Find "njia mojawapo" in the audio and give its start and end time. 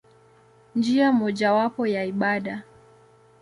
0.75-1.87